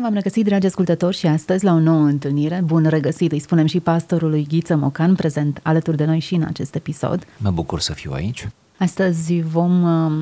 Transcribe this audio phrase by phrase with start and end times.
[0.00, 2.62] Bine v-am regăsit, dragi ascultători, și astăzi la o nouă întâlnire.
[2.64, 6.74] Bun regăsit, îi spunem și pastorului Ghiță Mocan, prezent alături de noi și în acest
[6.74, 7.26] episod.
[7.38, 8.48] Mă bucur să fiu aici.
[8.76, 10.12] Astăzi vom uh,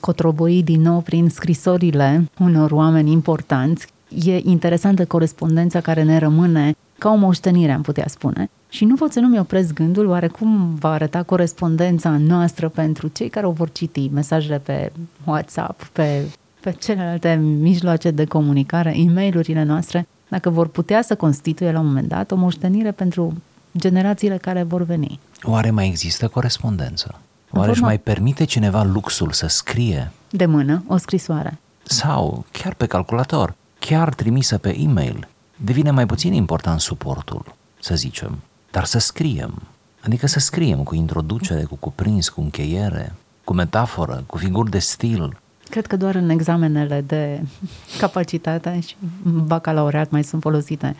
[0.00, 3.86] cotroboi din nou prin scrisorile unor oameni importanți.
[4.24, 8.50] E interesantă corespondența care ne rămâne ca o moștenire, am putea spune.
[8.68, 13.28] Și nu pot să nu-mi opresc gândul oare cum va arăta corespondența noastră pentru cei
[13.28, 14.92] care o vor citi mesajele pe
[15.24, 16.22] WhatsApp, pe,
[16.64, 21.86] pe celelalte mijloace de comunicare, e mail noastre, dacă vor putea să constituie la un
[21.86, 23.42] moment dat o moștenire pentru
[23.76, 25.20] generațiile care vor veni.
[25.42, 27.20] Oare mai există corespondență?
[27.50, 31.58] Oare își forma- mai permite cineva luxul să scrie De mână, o scrisoare.
[31.82, 35.28] sau chiar pe calculator, chiar trimisă pe e-mail?
[35.56, 38.38] Devine mai puțin important suportul, să zicem,
[38.70, 39.62] dar să scriem.
[40.00, 45.36] Adică să scriem cu introducere, cu cuprins, cu încheiere, cu metaforă, cu figuri de stil.
[45.74, 47.40] Cred că doar în examenele de
[48.00, 50.96] capacitate și în bacalaureat mai sunt folosite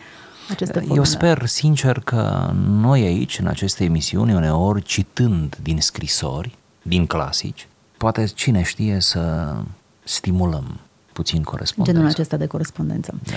[0.49, 0.97] aceste formule.
[0.97, 7.67] Eu sper sincer că noi aici, în aceste emisiuni, uneori citând din scrisori, din clasici,
[7.97, 9.53] poate cine știe să
[10.03, 10.79] stimulăm
[11.13, 11.99] puțin corespondența.
[11.99, 13.13] Genul acesta de corespondență.
[13.23, 13.33] Da.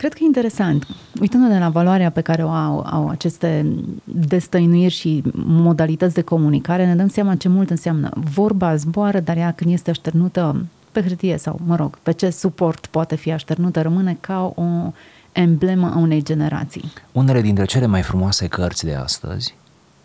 [0.00, 0.86] Cred că e interesant,
[1.20, 3.66] uitându-ne la valoarea pe care o au, au aceste
[4.04, 8.10] destăinuiri și modalități de comunicare, ne dăm seama ce mult înseamnă.
[8.14, 12.86] Vorba zboară, dar ea când este așternută pe hârtie sau, mă rog, pe ce suport
[12.86, 14.92] poate fi așternută, rămâne ca o
[15.32, 16.92] emblemă a unei generații.
[17.12, 19.54] Unele dintre cele mai frumoase cărți de astăzi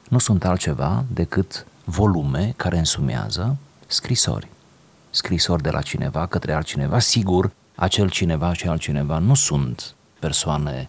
[0.09, 3.55] nu sunt altceva decât volume care însumează
[3.87, 4.47] scrisori.
[5.09, 6.99] Scrisori de la cineva către altcineva.
[6.99, 10.87] Sigur, acel cineva și altcineva nu sunt persoane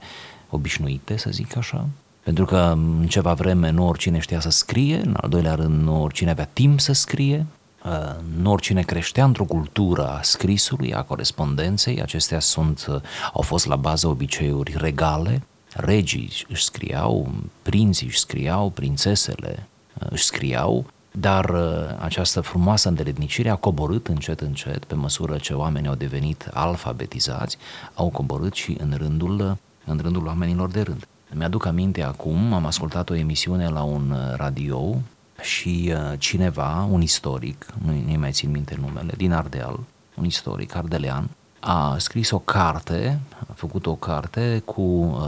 [0.51, 1.87] obișnuite, să zic așa,
[2.23, 6.03] pentru că în ceva vreme nu oricine știa să scrie, în al doilea rând nu
[6.03, 7.47] oricine avea timp să scrie,
[7.85, 13.01] uh, nu oricine creștea într-o cultură a scrisului, a corespondenței, acestea sunt, uh,
[13.33, 15.43] au fost la bază obiceiuri regale,
[15.75, 17.33] regii își scriau,
[17.63, 19.67] prinții își scriau, prințesele
[20.01, 20.87] uh, își scriau,
[21.19, 26.49] dar uh, această frumoasă îndeletnicire a coborât încet, încet, pe măsură ce oamenii au devenit
[26.53, 27.57] alfabetizați,
[27.95, 29.53] au coborât și în rândul, uh,
[29.85, 31.07] în rândul oamenilor de rând.
[31.35, 34.97] Mi-aduc aminte acum, am ascultat o emisiune la un uh, radio
[35.41, 39.79] și uh, cineva, un istoric, nu nu mai țin minte numele, din Ardeal,
[40.15, 45.21] un istoric ardelean, a scris o carte, a făcut o carte cu uh,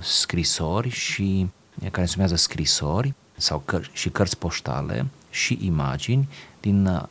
[0.00, 1.50] scrisori și
[1.90, 6.28] care se numează scrisori sau căr- și cărți poștale și imagini
[6.60, 7.02] din uh,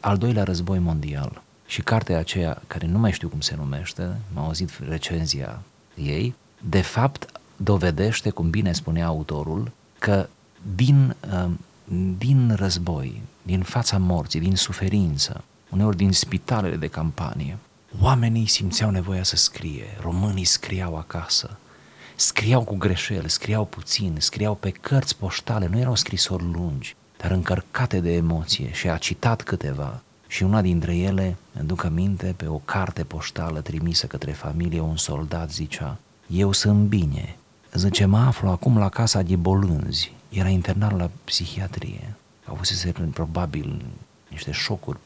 [0.00, 1.42] al doilea război mondial.
[1.66, 5.62] Și cartea aceea, care nu mai știu cum se numește, m-am auzit recenzia
[5.94, 6.34] ei,
[6.68, 10.28] de fapt dovedește, cum bine spunea autorul, că
[10.74, 11.50] din, uh,
[12.18, 17.58] din război, din fața morții, din suferință, uneori din spitalele de campanie,
[18.00, 21.58] oamenii simțeau nevoia să scrie, românii scriau acasă,
[22.16, 28.00] scriau cu greșeli, scriau puțin, scriau pe cărți poștale, nu erau scrisori lungi, dar încărcate
[28.00, 30.00] de emoție și a citat câteva.
[30.26, 34.96] Și una dintre ele, îmi duc aminte, pe o carte poștală trimisă către familie, un
[34.96, 37.36] soldat zicea Eu sunt bine,
[37.72, 42.14] zice, mă aflu acum la casa de bolânzi, era internat la psihiatrie,
[42.44, 43.84] avusese probabil
[44.28, 44.98] niște șocuri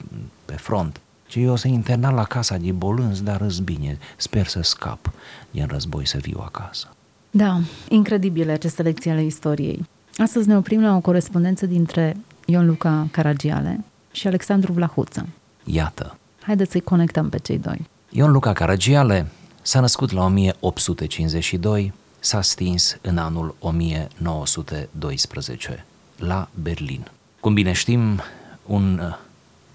[0.45, 1.01] pe front.
[1.29, 5.13] Și eu sunt internat la casa de bolânzi, dar îți bine, sper să scap
[5.51, 6.89] din război să viu acasă.
[7.31, 9.87] Da, incredibile aceste lecții ale istoriei.
[10.17, 12.17] Astăzi ne oprim la o corespondență dintre
[12.47, 15.27] Ion Luca Caragiale și Alexandru Vlahuță.
[15.65, 17.87] Iată, Haideți să-i conectăm pe cei doi.
[18.11, 19.27] Ion Luca Caragiale
[19.63, 25.85] s-a născut la 1852, s-a stins în anul 1912
[26.17, 27.07] la Berlin.
[27.41, 28.21] Cum bine știm,
[28.67, 29.19] un uh,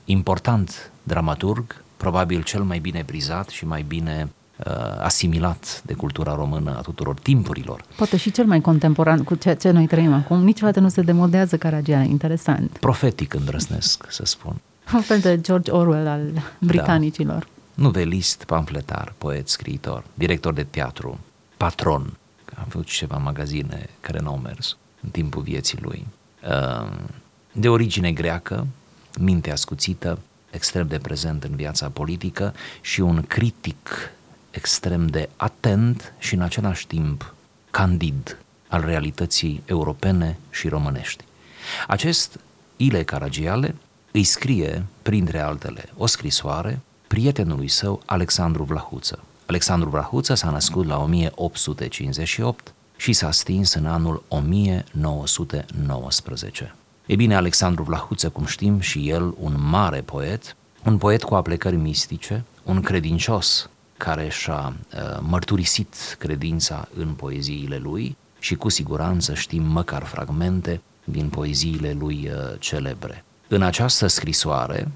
[0.06, 4.30] important dramaturg, probabil cel mai bine prizat și mai bine uh,
[5.00, 7.84] asimilat de cultura română a tuturor timpurilor.
[7.96, 10.44] Poate și cel mai contemporan cu ceea ce noi trăim acum.
[10.44, 12.08] Niciodată nu se demodează Caragiale.
[12.08, 12.78] Interesant.
[12.78, 14.56] Profetic îndrăznesc să spun.
[14.94, 16.22] Un fel de George Orwell al
[16.60, 17.48] britanicilor.
[17.74, 21.20] Novelist, pamfletar, poet, scriitor, director de teatru,
[21.58, 22.14] patron.
[22.56, 26.08] Am făcut și ceva magazine care n-au mers în timpul vieții lui.
[26.50, 26.92] Uh,
[27.52, 28.68] De origine greacă,
[29.20, 30.20] minte ascuțită,
[30.50, 34.12] extrem de prezent în viața politică și un critic
[34.52, 37.34] extrem de atent și în același timp
[37.72, 38.38] candid
[38.68, 41.24] al realității europene și românești.
[41.88, 42.40] Acest
[42.78, 43.76] Ile Caragiale
[44.12, 49.20] îi scrie, printre altele, o scrisoare prietenului său, Alexandru Vlahuță.
[49.46, 56.76] Alexandru Vlahuță s-a născut la 1858 și s-a stins în anul 1919.
[57.06, 61.76] E bine, Alexandru Vlahuță, cum știm, și el un mare poet, un poet cu aplecări
[61.76, 63.70] mistice, un credincios
[64.00, 71.30] care și-a uh, mărturisit credința în poeziile lui și cu siguranță știm măcar fragmente din
[71.30, 73.24] poeziile lui uh, celebre.
[73.48, 74.88] În această scrisoare,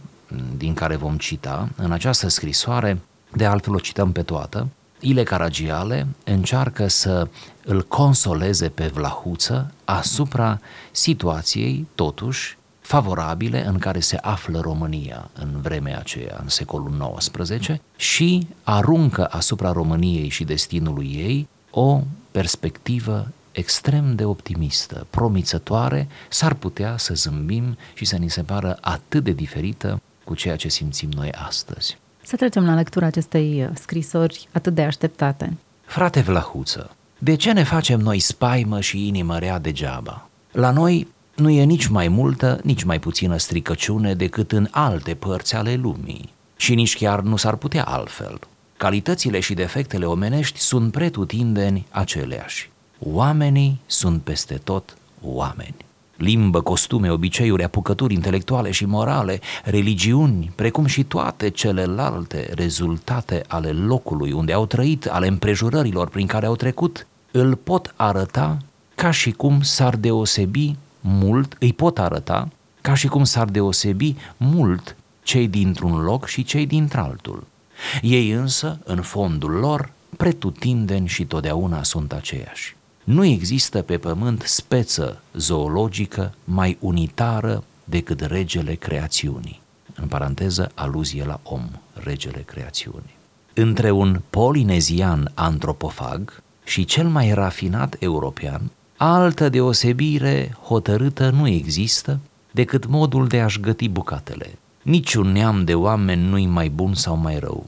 [0.57, 3.01] din care vom cita, în această scrisoare,
[3.35, 4.67] de altfel o cităm pe toată,
[4.99, 7.27] Ile Caragiale încearcă să
[7.65, 10.59] îl consoleze pe Vlahuță asupra
[10.91, 18.47] situației, totuși, favorabile în care se află România în vremea aceea, în secolul XIX, și
[18.63, 22.01] aruncă asupra României și destinului ei o
[22.31, 29.23] perspectivă extrem de optimistă, promițătoare, s-ar putea să zâmbim și să ni se pară atât
[29.23, 31.97] de diferită cu ceea ce simțim noi astăzi.
[32.21, 35.57] Să trecem la lectura acestei scrisori atât de așteptate.
[35.85, 40.27] Frate Vlahuță, de ce ne facem noi spaimă și inimă rea degeaba?
[40.51, 45.55] La noi nu e nici mai multă, nici mai puțină stricăciune decât în alte părți
[45.55, 46.33] ale lumii.
[46.55, 48.39] Și nici chiar nu s-ar putea altfel.
[48.77, 52.71] Calitățile și defectele omenești sunt pretutindeni aceleași.
[52.99, 55.75] Oamenii sunt peste tot oameni.
[56.17, 64.31] Limbă, costume, obiceiuri, apucături intelectuale și morale, religiuni, precum și toate celelalte rezultate ale locului
[64.31, 68.57] unde au trăit, ale împrejurărilor prin care au trecut, îl pot arăta
[68.95, 72.47] ca și cum s-ar deosebi mult, îi pot arăta
[72.81, 77.47] ca și cum s-ar deosebi mult cei dintr-un loc și cei dintr-altul.
[78.01, 82.75] Ei însă, în fondul lor, pretutindeni și totdeauna sunt aceiași.
[83.03, 89.61] Nu există pe pământ speță zoologică mai unitară decât regele creațiunii.
[89.95, 93.17] În paranteză, aluzie la om, regele creațiunii.
[93.53, 98.71] Între un polinezian antropofag și cel mai rafinat european,
[99.11, 102.19] altă deosebire hotărâtă nu există
[102.51, 104.57] decât modul de a-și găti bucatele.
[104.81, 107.65] Niciun neam de oameni nu-i mai bun sau mai rău,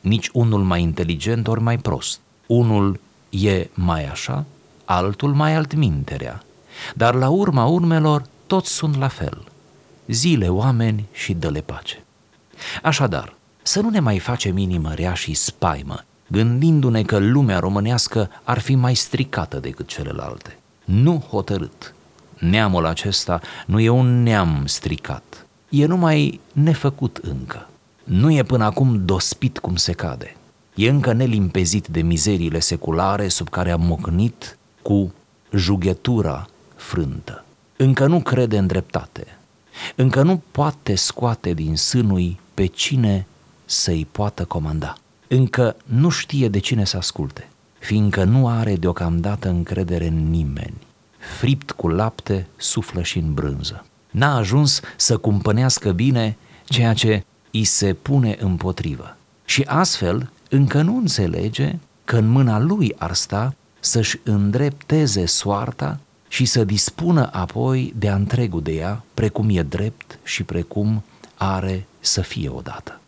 [0.00, 2.20] nici unul mai inteligent ori mai prost.
[2.46, 3.00] Unul
[3.30, 4.44] e mai așa,
[4.84, 6.42] altul mai altminterea,
[6.94, 9.44] dar la urma urmelor toți sunt la fel.
[10.06, 12.04] Zile oameni și dă-le pace.
[12.82, 18.58] Așadar, să nu ne mai facem inimă rea și spaimă, gândindu-ne că lumea românească ar
[18.58, 20.58] fi mai stricată decât celelalte.
[20.86, 21.94] Nu hotărât.
[22.38, 27.68] Neamul acesta nu e un neam stricat, e numai nefăcut încă.
[28.04, 30.36] Nu e până acum dospit cum se cade.
[30.74, 35.14] E încă nelimpezit de mizeriile seculare sub care a mocnit cu
[35.52, 37.44] jughetura frântă.
[37.76, 39.38] Încă nu crede în dreptate.
[39.94, 43.26] Încă nu poate scoate din sânui pe cine
[43.64, 44.94] să-i poată comanda.
[45.28, 47.48] Încă nu știe de cine să asculte,
[47.86, 50.74] fiindcă nu are deocamdată încredere în nimeni.
[51.38, 53.84] Fript cu lapte, suflă și în brânză.
[54.10, 59.16] N-a ajuns să cumpănească bine ceea ce îi se pune împotrivă.
[59.44, 61.74] Și astfel încă nu înțelege
[62.04, 68.62] că în mâna lui ar sta să-și îndrepteze soarta și să dispună apoi de întregul
[68.62, 71.02] de ea, precum e drept și precum
[71.34, 73.00] are să fie odată.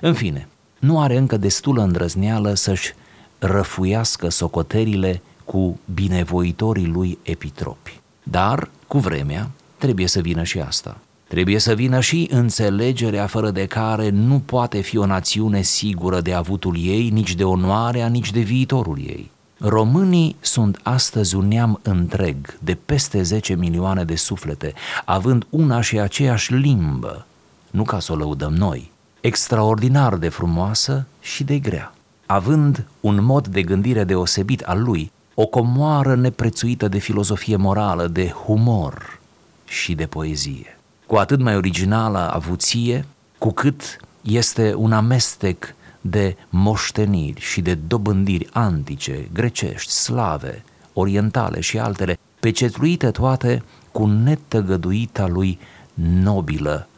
[0.00, 0.48] În fine,
[0.78, 2.94] nu are încă destulă îndrăzneală să-și
[3.38, 8.00] răfuiască socoterile cu binevoitorii lui epitropi.
[8.22, 10.98] Dar, cu vremea, trebuie să vină și asta.
[11.28, 16.32] Trebuie să vină și înțelegerea fără de care nu poate fi o națiune sigură de
[16.32, 19.30] avutul ei, nici de onoarea, nici de viitorul ei.
[19.58, 24.72] Românii sunt astăzi un neam întreg de peste 10 milioane de suflete,
[25.04, 27.26] având una și aceeași limbă,
[27.70, 31.94] nu ca să o lăudăm noi, extraordinar de frumoasă și de grea,
[32.26, 38.28] având un mod de gândire deosebit al lui, o comoară neprețuită de filozofie morală, de
[38.28, 39.20] humor
[39.64, 40.78] și de poezie.
[41.06, 43.04] Cu atât mai originală avuție,
[43.38, 51.78] cu cât este un amestec de moșteniri și de dobândiri antice, grecești, slave, orientale și
[51.78, 53.62] altele, pecetluite toate
[53.92, 55.58] cu netăgăduita lui
[55.94, 56.88] nobilă,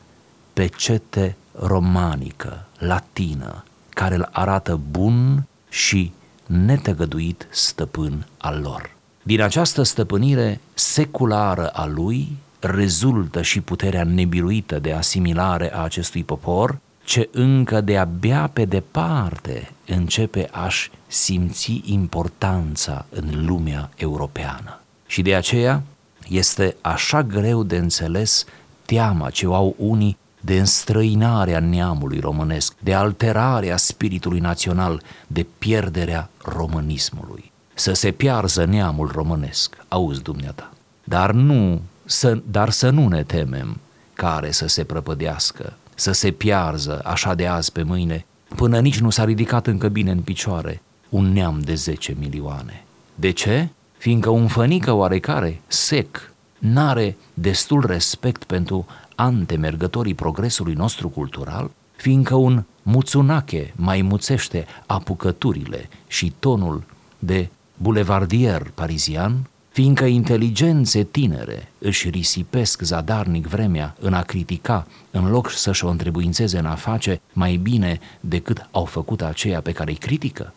[0.53, 3.65] pecete romanică, latină,
[3.97, 6.13] care îl arată bun și
[6.47, 8.95] netăgăduit stăpân al lor.
[9.23, 16.79] Din această stăpânire seculară a lui rezultă și puterea nebiruită de asimilare a acestui popor
[17.05, 24.81] ce încă de-abia pe departe începe a-și simți importanța în lumea europeană.
[25.07, 25.83] Și de aceea
[26.29, 28.45] este așa greu de înțeles
[28.85, 36.31] teama ce o au unii de înstrăinarea neamului românesc, de alterarea spiritului național, de pierderea
[36.43, 37.53] românismului.
[37.75, 40.73] Să se piarză neamul românesc, auzi dumneata.
[41.05, 43.81] Dar nu, să, dar să nu ne temem
[44.15, 48.25] care să se prăpădească, să se piarză așa de azi pe mâine,
[48.57, 52.85] până nici nu s-a ridicat încă bine în picioare un neam de 10 milioane.
[53.15, 53.69] De ce?
[53.99, 62.65] Fiindcă un fănică oarecare, sec, n-are destul respect pentru antemergătorii progresului nostru cultural, fiindcă un
[62.83, 66.83] muțunache mai muțește apucăturile și tonul
[67.19, 75.51] de bulevardier parizian, fiindcă inteligențe tinere își risipesc zadarnic vremea în a critica, în loc
[75.51, 79.97] să-și o întrebuințeze în a face mai bine decât au făcut aceea pe care îi
[79.97, 80.53] critică?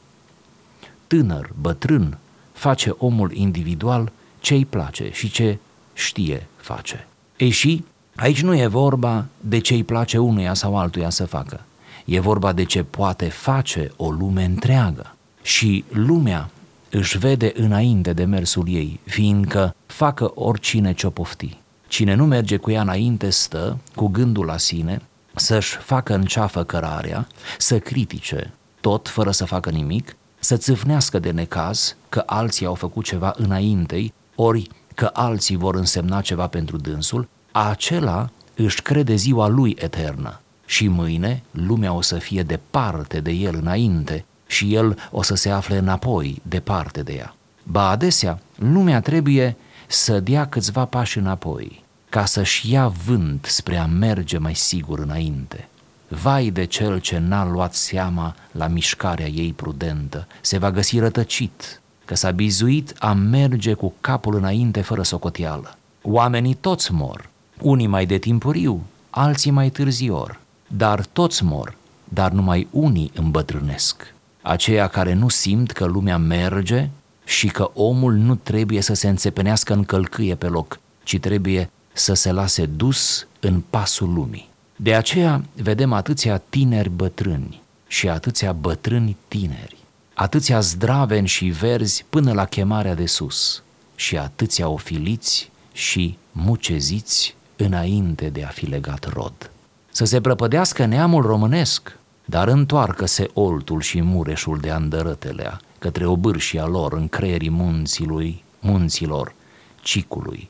[1.07, 2.17] Tânăr, bătrân,
[2.51, 5.57] face omul individual ce îi place și ce
[5.93, 7.07] știe face.
[7.37, 7.83] Ei și
[8.19, 11.61] aici nu e vorba de ce îi place unuia sau altuia să facă.
[12.05, 15.15] E vorba de ce poate face o lume întreagă.
[15.41, 16.49] Și lumea
[16.89, 21.57] își vede înainte de mersul ei, fiindcă facă oricine ce-o pofti.
[21.87, 25.01] Cine nu merge cu ea înainte stă, cu gândul la sine,
[25.35, 31.31] să-și facă în ceafă cărarea, să critique tot fără să facă nimic, să țâfnească de
[31.31, 37.27] necaz că alții au făcut ceva înaintei, ori că alții vor însemna ceva pentru dânsul,
[37.51, 43.55] acela își crede ziua lui eternă și mâine lumea o să fie departe de el
[43.55, 47.35] înainte și el o să se afle înapoi, departe de ea.
[47.63, 49.55] Ba adesea, lumea trebuie
[49.87, 55.67] să dea câțiva pași înapoi, ca să-și ia vânt spre a merge mai sigur înainte.
[56.07, 61.81] Vai de cel ce n-a luat seama la mișcarea ei prudentă, se va găsi rătăcit,
[62.05, 65.77] că s-a bizuit a merge cu capul înainte fără socoteală.
[66.01, 67.28] Oamenii toți mor,
[67.61, 74.87] unii mai de timpuriu, alții mai târzior, dar toți mor, dar numai unii îmbătrânesc aceia
[74.87, 76.89] care nu simt că lumea merge
[77.25, 82.13] și că omul nu trebuie să se înțepenească în călcâie pe loc, ci trebuie să
[82.13, 84.49] se lase dus în pasul lumii.
[84.75, 89.77] De aceea vedem atâția tineri bătrâni și atâția bătrâni tineri,
[90.13, 93.63] atâția zdraveni și verzi până la chemarea de sus
[93.95, 99.51] și atâția ofiliți și muceziți înainte de a fi legat rod.
[99.91, 106.93] Să se prăpădească neamul românesc, dar întoarcă-se oltul și mureșul de andărătelea către obârșia lor
[106.93, 109.33] în creierii munțilui, munților,
[109.81, 110.49] cicului.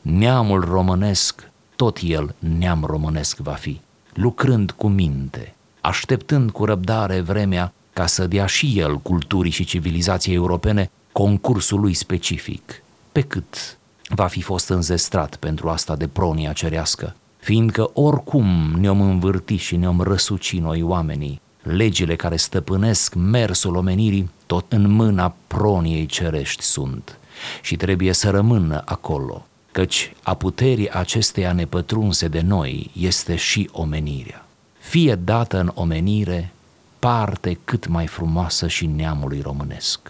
[0.00, 3.80] Neamul românesc, tot el neam românesc va fi,
[4.14, 10.34] lucrând cu minte, așteptând cu răbdare vremea ca să dea și el culturii și civilizației
[10.34, 17.14] europene concursul lui specific, pe cât va fi fost înzestrat pentru asta de pronia cerească,
[17.38, 24.72] fiindcă oricum ne-om învârti și ne-om răsuci noi oamenii, legile care stăpânesc mersul omenirii tot
[24.72, 27.18] în mâna proniei cerești sunt
[27.62, 34.46] și trebuie să rămână acolo, căci a puterii acesteia nepătrunse de noi este și omenirea.
[34.78, 36.52] Fie dată în omenire
[36.98, 40.00] parte cât mai frumoasă și neamului românesc.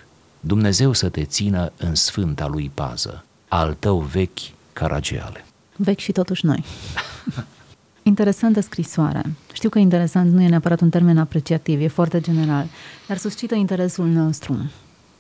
[0.41, 4.39] Dumnezeu să te țină în sfânta lui pază, al tău vechi
[4.73, 5.45] Caragiale.
[5.77, 6.65] Vechi și totuși noi.
[8.03, 9.23] Interesantă scrisoare.
[9.53, 12.67] Știu că interesant nu e neapărat un termen apreciativ, e foarte general,
[13.07, 14.71] dar suscită interesul nostru.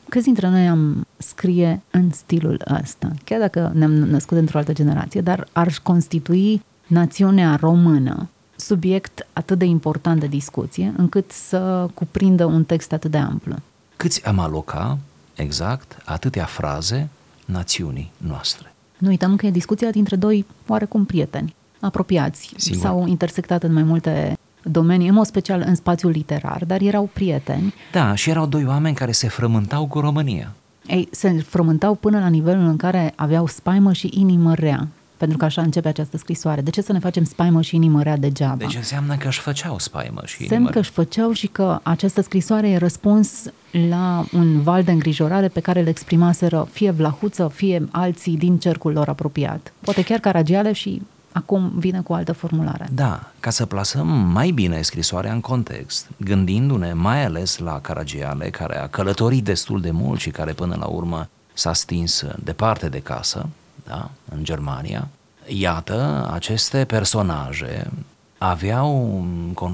[0.08, 5.20] Câți dintre noi am scrie în stilul ăsta, chiar dacă ne-am născut într-o altă generație,
[5.20, 12.64] dar ar constitui națiunea română subiect atât de important de discuție, încât să cuprindă un
[12.64, 13.54] text atât de amplu.
[13.97, 14.99] Câți am aloca,
[15.35, 17.08] exact, atâtea fraze
[17.52, 18.75] națiunii noastre?
[18.99, 22.52] Nu uităm că e discuția dintre doi oarecum prieteni apropiați.
[22.57, 22.81] Sigur.
[22.81, 27.75] S-au intersectat în mai multe domenii, în mod special în spațiul literar, dar erau prieteni.
[27.93, 30.52] Da, și erau doi oameni care se frământau cu România.
[30.87, 34.88] Ei, se frământau până la nivelul în care aveau spaimă și inimă rea.
[35.18, 36.60] Pentru că așa începe această scrisoare.
[36.60, 38.56] De ce să ne facem spaimă și inimă rea degeaba?
[38.56, 40.70] Deci înseamnă că își făceau spaimă și Semn inimă.
[40.70, 43.44] că își făceau și că această scrisoare e răspuns
[43.88, 48.92] la un val de îngrijorare pe care îl exprimaseră fie Vlahuță, fie alții din cercul
[48.92, 49.72] lor apropiat.
[49.80, 52.88] Poate chiar Caragiale și acum vine cu o altă formulare.
[52.92, 58.78] Da, ca să plasăm mai bine scrisoarea în context, gândindu-ne mai ales la Caragiale, care
[58.78, 63.48] a călătorit destul de mult și care până la urmă s-a stins departe de casă,
[63.88, 65.09] da, în Germania,
[65.47, 67.90] iată aceste personaje
[68.38, 69.25] aveau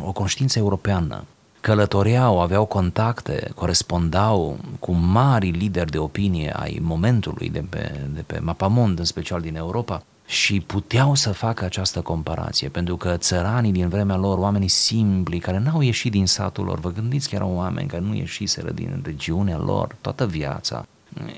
[0.04, 1.24] o conștiință europeană,
[1.60, 8.38] călătoreau, aveau contacte, corespondau cu mari lideri de opinie ai momentului de pe, de pe
[8.38, 13.88] mapamond, în special din Europa, și puteau să facă această comparație, pentru că țăranii din
[13.88, 17.88] vremea lor, oamenii simpli, care n-au ieșit din satul lor, vă gândiți că erau oameni
[17.88, 20.86] care nu ieșiseră din regiunea lor toată viața,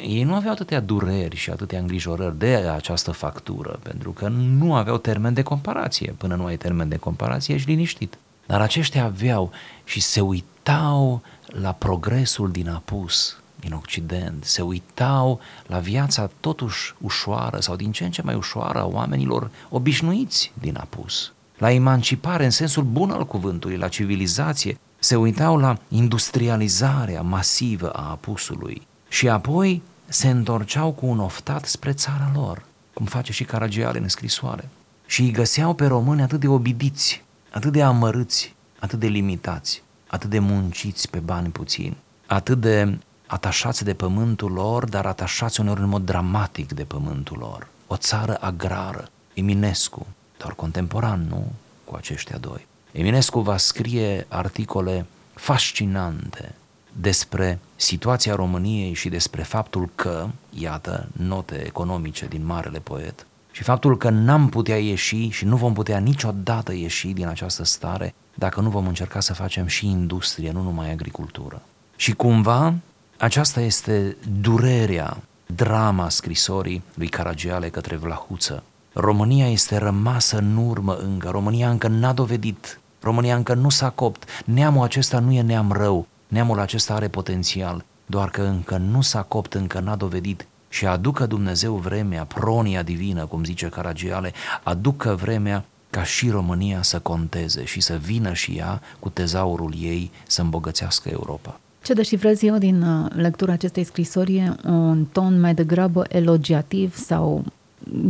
[0.01, 4.99] ei nu aveau atâtea dureri și atâtea îngrijorări de această factură, pentru că nu aveau
[4.99, 6.15] termen de comparație.
[6.19, 8.19] Până nu ai termen de comparație, ești liniștit.
[8.47, 9.51] Dar aceștia aveau
[9.85, 17.61] și se uitau la progresul din apus, din Occident, se uitau la viața totuși ușoară
[17.61, 22.51] sau din ce în ce mai ușoară a oamenilor obișnuiți din apus, la emancipare în
[22.51, 29.83] sensul bun al cuvântului, la civilizație, se uitau la industrializarea masivă a apusului și apoi
[30.07, 34.69] se întorceau cu un oftat spre țara lor, cum face și Caragiale în scrisoare.
[35.07, 40.31] Și îi găseau pe români atât de obidiți, atât de amărâți, atât de limitați, atât
[40.31, 41.97] de munciți pe bani puțini,
[42.27, 47.69] atât de atașați de pământul lor, dar atașați uneori în mod dramatic de pământul lor.
[47.87, 49.09] O țară agrară.
[49.35, 50.07] Eminescu,
[50.39, 51.53] doar contemporan, nu?
[51.85, 52.67] Cu aceștia doi.
[52.93, 56.55] Eminescu va scrie articole fascinante
[57.01, 63.97] despre situația României și despre faptul că, iată, note economice din marele poet, și faptul
[63.97, 68.69] că n-am putea ieși și nu vom putea niciodată ieși din această stare dacă nu
[68.69, 71.63] vom încerca să facem și industrie, nu numai agricultură.
[71.97, 72.75] Și cumva
[73.19, 78.63] aceasta este durerea, drama scrisorii lui Caragiale către Vlahuță.
[78.93, 84.29] România este rămasă în urmă încă, România încă n-a dovedit, România încă nu s-a copt,
[84.45, 89.23] neamul acesta nu e neam rău, neamul acesta are potențial, doar că încă nu s-a
[89.23, 95.65] copt, încă n-a dovedit și aducă Dumnezeu vremea, pronia divină, cum zice Caragiale, aducă vremea
[95.91, 101.09] ca și România să conteze și să vină și ea cu tezaurul ei să îmbogățească
[101.09, 101.61] Europa.
[101.83, 107.45] Ce deșifrez eu din uh, lectura acestei scrisori e un ton mai degrabă elogiativ sau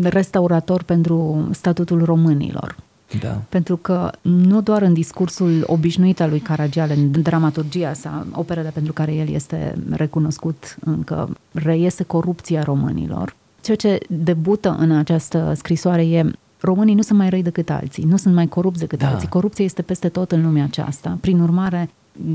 [0.03, 2.77] restaurator pentru statutul românilor.
[3.21, 3.43] Da.
[3.49, 8.93] Pentru că nu doar în discursul obișnuit al lui Caragiale, în dramaturgia sa, operele pentru
[8.93, 13.37] care el este recunoscut încă, reiese corupția românilor.
[13.61, 18.17] Ceea ce debută în această scrisoare e românii nu sunt mai răi decât alții, nu
[18.17, 19.09] sunt mai corupți decât da.
[19.09, 19.29] alții.
[19.29, 21.19] Corupția este peste tot în lumea aceasta.
[21.21, 21.91] Prin urmare,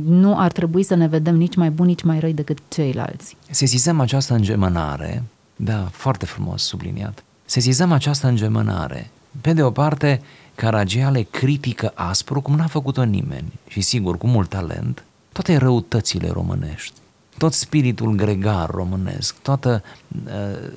[0.05, 3.37] nu ar trebui să ne vedem nici mai buni, nici mai răi decât ceilalți.
[3.49, 5.23] Sesizăm această îngemânare,
[5.55, 9.09] da, foarte frumos subliniat, sesizăm această îngemânare.
[9.41, 10.21] Pe de o parte,
[10.61, 16.93] Caragiale critică aspru cum n-a făcut-o nimeni și sigur cu mult talent toate răutățile românești,
[17.37, 19.83] tot spiritul gregar românesc, toată,
[20.25, 20.69] uh,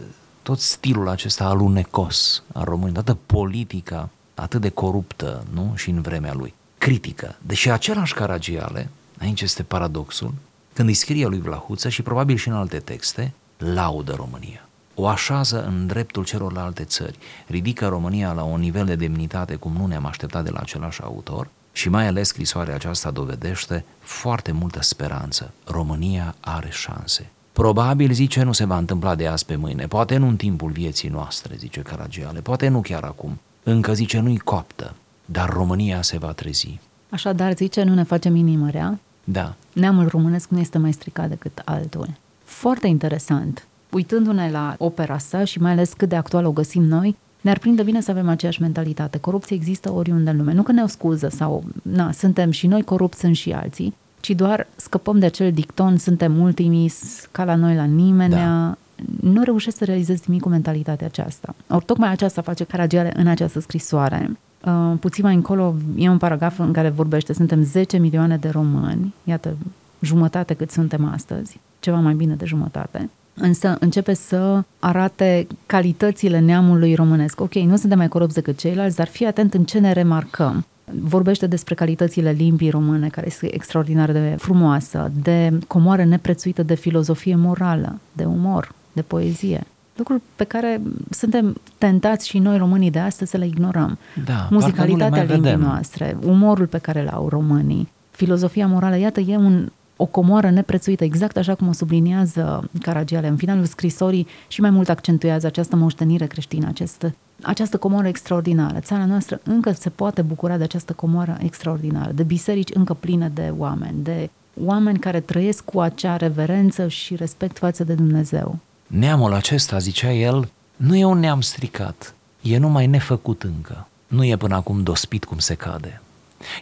[0.43, 5.73] tot stilul acesta alunecos a românii, toată politica atât de coruptă nu?
[5.75, 7.37] și în vremea lui critică.
[7.47, 10.35] Deși același Caragiale, aici este paradoxul,
[10.73, 14.69] când îi scrie lui Vlahuță și probabil și în alte texte, laudă România.
[14.95, 19.87] O așează în dreptul celorlalte țări, ridică România la un nivel de demnitate cum nu
[19.87, 25.53] ne-am așteptat de la același autor și mai ales scrisoarea aceasta dovedește foarte multă speranță.
[25.65, 27.31] România are șanse.
[27.53, 31.09] Probabil, zice, nu se va întâmpla de azi pe mâine, poate nu în timpul vieții
[31.09, 33.41] noastre, zice Caragiale, poate nu chiar acum.
[33.63, 36.79] Încă, zice, nu-i coaptă, dar România se va trezi.
[37.09, 38.99] Așadar, zice, nu ne facem inimă rea.
[39.25, 39.55] Da.
[39.73, 42.09] Neamul românesc nu este mai stricat decât altul.
[42.45, 43.67] Foarte interesant.
[43.95, 47.83] Uitându-ne la opera sa și mai ales cât de actual o găsim noi, ne-ar prinde
[47.83, 49.19] bine să avem aceeași mentalitate.
[49.19, 50.53] Corupția există oriunde în lume.
[50.53, 54.31] Nu că ne o scuză sau, na, suntem și noi corupți, sunt și alții, ci
[54.31, 56.93] doar scăpăm de acel dicton, suntem ultimii,
[57.31, 58.77] ca la noi la nimeni, da.
[59.21, 61.55] nu reușesc să realizez nimic cu mentalitatea aceasta.
[61.69, 64.39] Ori tocmai aceasta face Caragiale în această scrisoare.
[64.65, 69.15] Uh, puțin mai încolo e un paragraf în care vorbește, suntem 10 milioane de români,
[69.25, 69.57] iată,
[70.01, 76.95] jumătate cât suntem astăzi, ceva mai bine de jumătate, însă începe să arate calitățile neamului
[76.95, 77.41] românesc.
[77.41, 80.67] Ok, nu suntem mai corupți decât ceilalți, dar fii atent în ce ne remarcăm.
[81.01, 87.35] Vorbește despre calitățile limbii române, care este extraordinar de frumoasă, de comoară neprețuită de filozofie
[87.35, 89.67] morală, de umor, de poezie
[89.97, 93.99] lucruri pe care suntem tentați și noi românii de astăzi să le ignorăm.
[94.25, 99.69] Da, Muzicalitatea limbii noastre, umorul pe care îl au românii, filozofia morală, iată, e un,
[99.97, 104.89] o comoară neprețuită, exact așa cum o subliniază Caragiale în finalul scrisorii și mai mult
[104.89, 108.79] accentuează această moștenire creștină, această, această comoară extraordinară.
[108.79, 113.53] Țara noastră încă se poate bucura de această comoară extraordinară, de biserici încă pline de
[113.57, 114.31] oameni, de
[114.65, 118.59] oameni care trăiesc cu acea reverență și respect față de Dumnezeu.
[118.87, 123.89] Neamul acesta, zicea el, nu e un neam stricat, e numai nefăcut încă.
[124.07, 126.03] nu e până acum dospit cum se cade.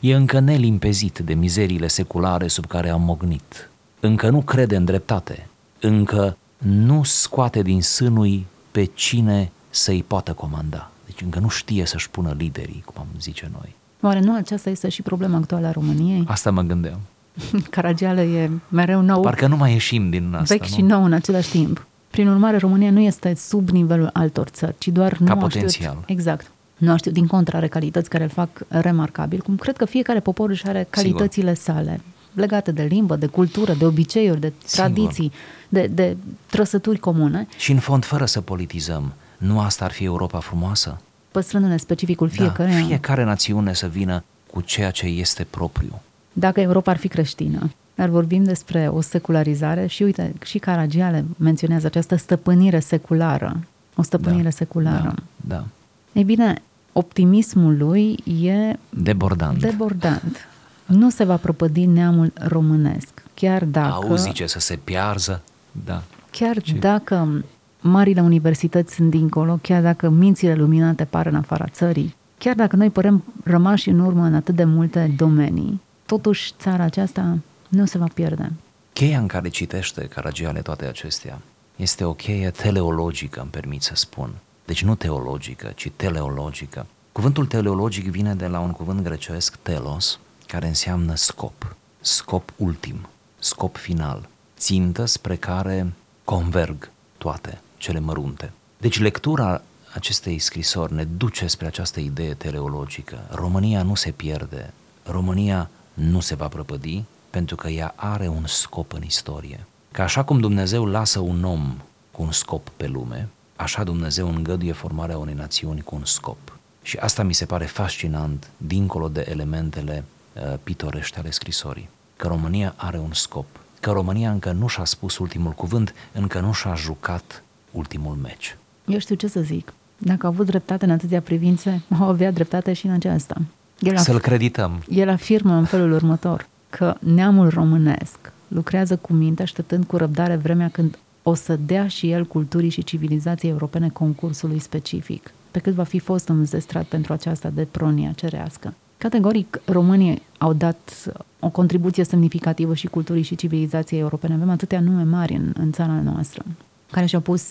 [0.01, 3.71] E încă nelimpezit de mizeriile seculare sub care am mognit.
[4.01, 5.49] Încă nu crede în dreptate.
[5.81, 10.91] Încă nu scoate din sânui pe cine să-i poată comanda.
[11.05, 13.75] Deci încă nu știe să-și pună liderii, cum am zice noi.
[14.01, 16.25] Oare nu aceasta este și problema actuală a României?
[16.27, 17.01] Asta mă gândeam.
[17.71, 20.75] Caragiale e mereu nou, Parcă nu mai ieșim din asta, vechi nu?
[20.75, 21.87] și nou în același timp.
[22.11, 25.93] Prin urmare, România nu este sub nivelul altor țări, ci doar nu a potențial.
[25.93, 26.51] Știut, exact.
[26.85, 30.21] Nu aș știut, din contră, are calități care îl fac remarcabil, cum cred că fiecare
[30.21, 32.01] popor își are calitățile sale,
[32.33, 35.33] legate de limbă, de cultură, de obiceiuri, de tradiții,
[35.69, 36.17] de, de
[36.47, 41.01] trăsături comune, Și în fond, fără să politizăm, nu asta ar fi Europa frumoasă?
[41.31, 42.71] păstrându-ne specificul fiecare.
[42.71, 46.01] Da, fiecare națiune să vină cu ceea ce este propriu.
[46.33, 51.87] Dacă Europa ar fi creștină, dar vorbim despre o secularizare și uite, și Caragiale menționează
[51.87, 53.61] această stăpânire seculară.
[53.97, 55.15] O stăpânire Da, seculară.
[55.37, 55.65] Da, da.
[56.13, 59.61] Ei bine, optimismul lui e Debordant.
[59.61, 60.49] debordant.
[60.87, 65.43] Nu se va prăpădi neamul românesc, chiar dacă, Auzi ce să se piarză?
[65.85, 66.03] Da.
[66.31, 67.45] chiar dacă
[67.81, 72.91] marile universități sunt dincolo, chiar dacă mințile luminate par în afara țării, chiar dacă noi
[72.91, 78.07] părem rămași în urmă în atât de multe domenii, totuși țara aceasta nu se va
[78.15, 78.53] pierde.
[78.93, 81.39] Cheia în care citește Caragiale toate acestea
[81.77, 84.31] este o cheie teleologică, îmi permit să spun.
[84.65, 86.87] Deci nu teologică, ci teleologică.
[87.13, 93.77] Cuvântul teleologic vine de la un cuvânt grecesc, telos, care înseamnă scop, scop ultim, scop
[93.77, 95.93] final, țintă spre care
[96.25, 98.53] converg toate cele mărunte.
[98.79, 99.63] Deci lectura
[99.95, 103.27] acestei scrisori ne duce spre această idee teleologică.
[103.31, 104.73] România nu se pierde,
[105.03, 109.67] România nu se va prăpădi, pentru că ea are un scop în istorie.
[109.91, 111.77] Că așa cum Dumnezeu lasă un om
[112.11, 113.29] cu un scop pe lume,
[113.63, 116.59] așa Dumnezeu îngăduie formarea unei națiuni cu un scop.
[116.83, 121.89] Și asta mi se pare fascinant, dincolo de elementele uh, pitorești ale scrisorii.
[122.17, 123.47] Că România are un scop.
[123.81, 128.57] Că România încă nu și-a spus ultimul cuvânt, încă nu și-a jucat ultimul meci.
[128.87, 129.73] Eu știu ce să zic.
[129.99, 133.35] Dacă a avut dreptate în atâtea privințe, au avea dreptate și în aceasta.
[133.79, 134.83] El, Să-l af- credităm.
[134.89, 140.69] el afirmă în felul următor că neamul românesc lucrează cu minte, așteptând cu răbdare vremea
[140.69, 145.85] când o să dea și el culturii și civilizației europene concursului specific, pe cât va
[145.85, 148.75] fi fost înzestrat pentru aceasta de pronia cerească.
[148.99, 154.35] Categoric, românii au dat o contribuție semnificativă și culturii și civilizației europene.
[154.35, 156.45] Avem atâtea nume mari în, în țara noastră
[156.91, 157.43] care și-au pus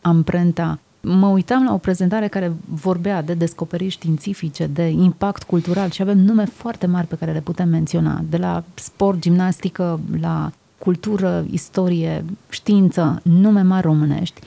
[0.00, 0.78] amprenta.
[1.00, 6.18] Mă uitam la o prezentare care vorbea de descoperiri științifice, de impact cultural și avem
[6.18, 12.24] nume foarte mari pe care le putem menționa, de la sport, gimnastică, la cultură, istorie,
[12.48, 14.40] știință, nume mari românești.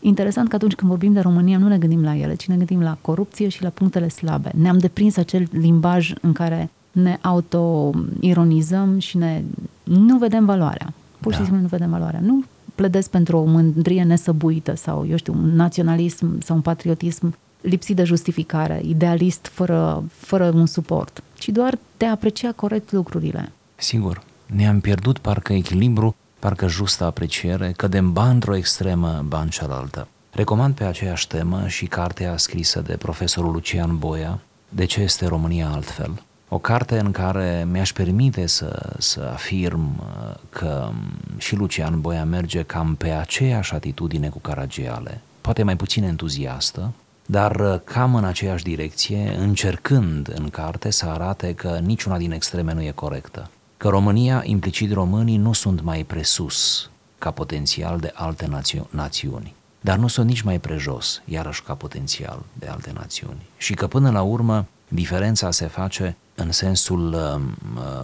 [0.00, 2.80] Interesant că atunci când vorbim de România nu ne gândim la ele, ci ne gândim
[2.82, 4.50] la corupție și la punctele slabe.
[4.54, 9.42] Ne-am deprins acel limbaj în care ne auto-ironizăm și ne,
[9.84, 10.92] nu vedem valoarea.
[11.20, 11.44] Pur și Da.
[11.44, 12.20] simplu nu vedem valoarea.
[12.22, 17.96] Nu pledez pentru o mândrie nesăbuită sau, eu știu, un naționalism sau un patriotism lipsit
[17.96, 23.52] de justificare, idealist, fără, fără un suport, ci doar de a aprecia corect lucrurile.
[23.74, 30.08] Sigur, ne-am pierdut parcă echilibru, parcă justă apreciere, cădem ba într-o extremă, ba în cealaltă.
[30.32, 35.68] Recomand pe aceeași temă și cartea scrisă de profesorul Lucian Boia, De ce este România
[35.68, 36.22] altfel?
[36.48, 42.24] O carte în care mi-aș permite să, să afirm uh, că um, și Lucian Boia
[42.24, 46.92] merge cam pe aceeași atitudine cu Caragiale, poate mai puțin entuziastă,
[47.26, 52.72] dar uh, cam în aceeași direcție, încercând în carte să arate că niciuna din extreme
[52.72, 53.50] nu e corectă.
[53.78, 59.98] Că România, implicit românii, nu sunt mai presus ca potențial de alte națio- națiuni, dar
[59.98, 63.46] nu sunt nici mai prejos, iarăși ca potențial de alte națiuni.
[63.56, 67.40] Și că până la urmă diferența se face în sensul uh,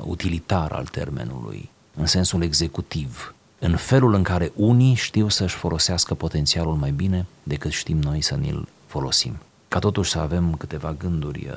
[0.04, 6.74] utilitar al termenului, în sensul executiv, în felul în care unii știu să-și folosească potențialul
[6.74, 9.36] mai bine decât știm noi să ni-l folosim.
[9.68, 11.56] Ca totuși să avem câteva gânduri uh,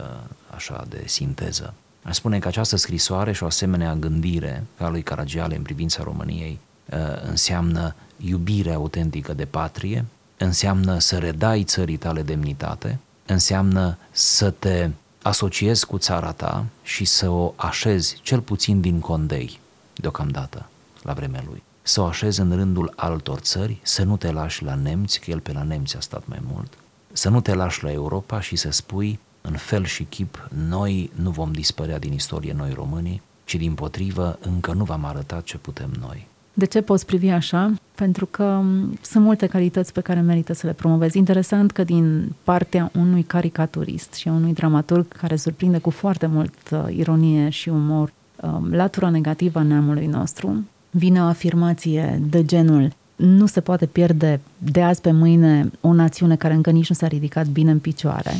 [0.56, 1.74] așa de sinteză.
[2.08, 6.60] Aș spune că această scrisoare și o asemenea gândire ca lui Caragiale în privința României
[6.86, 10.06] uh, înseamnă iubire autentică de patrie,
[10.38, 14.90] înseamnă să redai țării tale demnitate, înseamnă să te
[15.22, 19.60] asociezi cu țara ta și să o așezi cel puțin din condei,
[19.96, 20.70] deocamdată,
[21.02, 21.64] la vremea lui.
[21.82, 25.40] Să o așezi în rândul altor țări, să nu te lași la nemți, că el
[25.40, 26.74] pe la nemți a stat mai mult,
[27.12, 31.30] să nu te lași la Europa și să spui în fel și chip, noi nu
[31.30, 35.90] vom dispărea din istorie noi românii, ci din potrivă încă nu v-am arătat ce putem
[36.00, 36.28] noi.
[36.54, 37.74] De ce poți privi așa?
[37.96, 41.18] Pentru că m, sunt multe calități pe care merită să le promovezi.
[41.18, 46.54] Interesant că din partea unui caricaturist și a unui dramaturg care surprinde cu foarte mult
[46.72, 52.94] uh, ironie și umor uh, latura negativă a neamului nostru, vine o afirmație de genul
[53.16, 57.08] nu se poate pierde de azi pe mâine o națiune care încă nici nu s-a
[57.08, 58.32] ridicat bine în picioare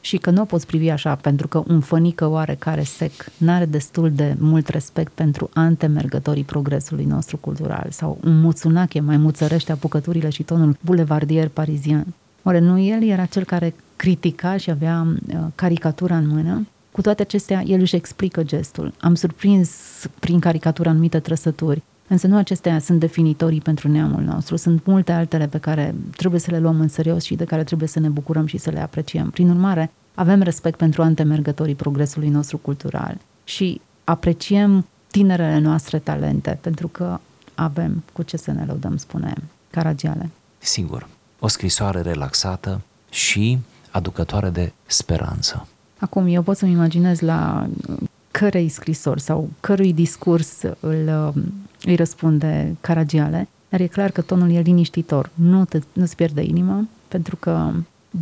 [0.00, 4.10] și că nu o poți privi așa pentru că un fănică oarecare sec n-are destul
[4.12, 10.42] de mult respect pentru antemergătorii progresului nostru cultural sau un muțunache mai muțărește apucăturile și
[10.42, 12.06] tonul bulevardier parizian.
[12.42, 16.66] Oare nu el era cel care critica și avea uh, caricatura în mână?
[16.92, 18.92] Cu toate acestea, el își explică gestul.
[19.00, 19.70] Am surprins
[20.18, 24.56] prin caricatura anumite trăsături, însă nu acestea sunt definitorii pentru neamul nostru.
[24.56, 27.88] Sunt multe altele pe care trebuie să le luăm în serios și de care trebuie
[27.88, 29.30] să ne bucurăm și să le apreciem.
[29.30, 36.88] Prin urmare, avem respect pentru antemergătorii progresului nostru cultural și apreciem tinerele noastre talente, pentru
[36.88, 37.18] că
[37.54, 39.34] avem cu ce să ne lăudăm, spune
[39.70, 40.30] Caragiale.
[40.58, 43.58] Sigur, o scrisoare relaxată și
[43.90, 45.66] aducătoare de speranță.
[45.98, 47.68] Acum, eu pot să-mi imaginez la
[48.30, 51.32] cărei scrisori sau cărui discurs îl,
[51.84, 56.86] îi răspunde Caragiale, dar e clar că tonul e liniștitor, nu te, nu-ți pierde inima,
[57.08, 57.72] pentru că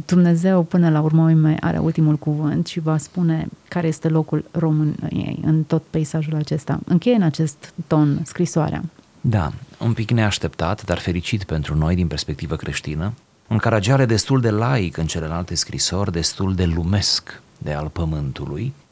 [0.06, 5.38] Dumnezeu până la urmă urmei are ultimul cuvânt și va spune care este locul României
[5.42, 6.80] în tot peisajul acesta.
[6.84, 8.84] Încheie în acest ton scrisoarea.
[9.20, 13.12] Da, un pic neașteptat, dar fericit pentru noi din perspectivă creștină,
[13.48, 18.87] un Caragiale destul de laic în celelalte scrisori, destul de lumesc de al pământului, uh,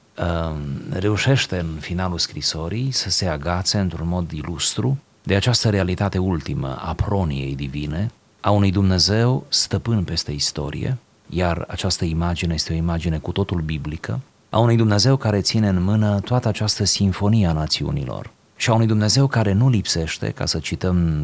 [0.91, 6.95] reușește în finalul scrisorii să se agațe într-un mod ilustru de această realitate ultimă a
[6.95, 10.97] proniei divine, a unui Dumnezeu stăpân peste istorie,
[11.29, 15.83] iar această imagine este o imagine cu totul biblică, a unui Dumnezeu care ține în
[15.83, 20.59] mână toată această sinfonie a națiunilor și a unui Dumnezeu care nu lipsește, ca să
[20.59, 21.23] cităm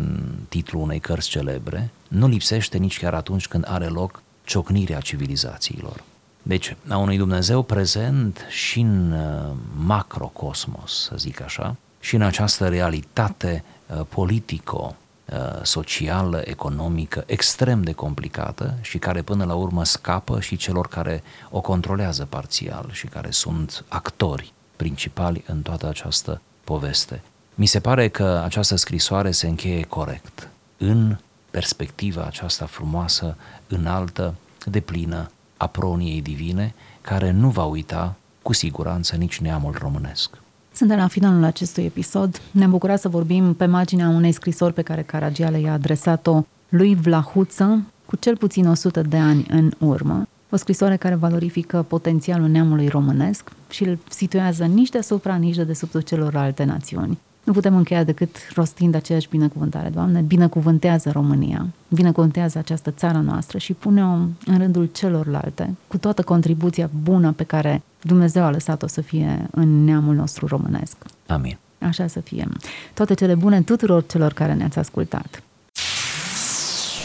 [0.48, 6.02] titlul unei cărți celebre, nu lipsește nici chiar atunci când are loc ciocnirea civilizațiilor.
[6.42, 12.68] Deci, a unui Dumnezeu prezent și în uh, macrocosmos, să zic așa, și în această
[12.68, 14.96] realitate uh, politico,
[15.32, 21.22] uh, socială, economică, extrem de complicată și care până la urmă scapă și celor care
[21.50, 27.22] o controlează parțial și care sunt actori principali în toată această poveste.
[27.54, 31.16] Mi se pare că această scrisoare se încheie corect, în
[31.50, 35.30] perspectiva aceasta frumoasă, înaltă, de plină
[35.62, 40.30] a proniei divine, care nu va uita cu siguranță nici neamul românesc.
[40.72, 42.40] Suntem la finalul acestui episod.
[42.50, 47.84] Ne-am bucurat să vorbim pe marginea unei scrisori pe care Caragiale i-a adresat-o lui Vlahuță
[48.06, 50.26] cu cel puțin 100 de ani în urmă.
[50.50, 56.00] O scrisoare care valorifică potențialul neamului românesc și îl situează nici deasupra, nici de desubtul
[56.00, 57.18] celorlalte națiuni.
[57.44, 59.88] Nu putem încheia decât rostind aceeași binecuvântare.
[59.88, 64.12] Doamne, binecuvântează România, binecuvântează această țară noastră și pune-o
[64.44, 69.84] în rândul celorlalte, cu toată contribuția bună pe care Dumnezeu a lăsat-o să fie în
[69.84, 70.96] neamul nostru românesc.
[71.26, 71.56] Amin.
[71.78, 72.48] Așa să fie.
[72.94, 75.42] Toate cele bune tuturor celor care ne-ați ascultat.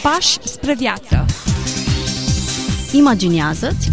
[0.02, 1.24] Pași spre viață.
[2.92, 3.90] Imaginează-ți,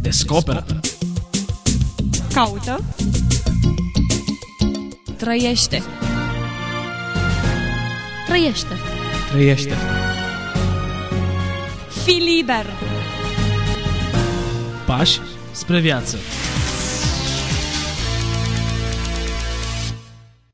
[0.00, 0.64] Descoperă.
[2.32, 2.80] Caută.
[5.20, 5.82] Trăiește.
[8.26, 8.76] trăiește.
[9.30, 9.74] Trăiește.
[12.04, 12.66] Fii liber.
[14.86, 16.16] Pași spre viață.